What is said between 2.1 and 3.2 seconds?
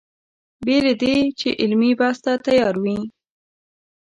ته تیار وي.